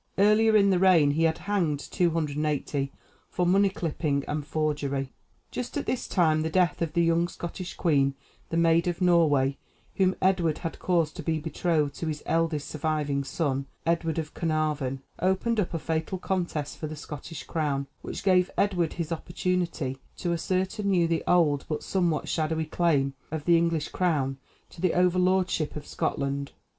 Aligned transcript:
Earlier 0.17 0.55
in 0.55 0.71
the 0.71 0.79
reign 0.79 1.11
he 1.11 1.25
had 1.25 1.37
hanged 1.37 1.79
280 1.79 2.91
for 3.29 3.45
money 3.45 3.69
clipping 3.69 4.25
and 4.27 4.43
forgery. 4.47 5.13
Just 5.51 5.77
at 5.77 5.85
this 5.85 6.07
time 6.07 6.41
the 6.41 6.49
death 6.49 6.81
of 6.81 6.93
the 6.93 7.03
young 7.03 7.27
Scottish 7.27 7.75
queen, 7.75 8.15
the 8.49 8.57
Maid 8.57 8.87
of 8.87 8.99
Norway, 8.99 9.59
whom 9.97 10.15
Edward 10.19 10.57
had 10.65 10.79
caused 10.79 11.15
to 11.17 11.21
be 11.21 11.37
betrothed 11.37 11.93
to 11.99 12.07
his 12.07 12.23
eldest 12.25 12.67
surviving 12.67 13.23
son, 13.23 13.67
Edward 13.85 14.17
of 14.17 14.33
Caernarvon, 14.33 15.03
opened 15.19 15.59
up 15.59 15.71
a 15.71 15.77
fatal 15.77 16.17
contest 16.17 16.79
for 16.79 16.87
the 16.87 16.95
Scottish 16.95 17.43
crown, 17.43 17.85
which 18.01 18.23
gave 18.23 18.49
Edward 18.57 18.93
his 18.93 19.11
opportunity 19.11 19.99
to 20.17 20.33
assert 20.33 20.79
anew 20.79 21.07
the 21.07 21.23
old 21.27 21.63
but 21.69 21.83
somewhat 21.83 22.27
shadowy 22.27 22.65
claim 22.65 23.13
of 23.29 23.45
the 23.45 23.55
English 23.55 23.89
crown 23.89 24.39
to 24.71 24.81
the 24.81 24.95
over 24.95 25.19
lordship 25.19 25.75
of 25.75 25.85
Scotland. 25.85 26.53